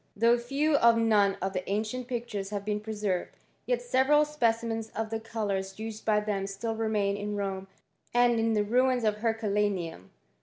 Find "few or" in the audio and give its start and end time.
0.39-0.93